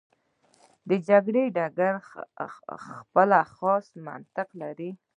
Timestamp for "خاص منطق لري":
3.55-4.89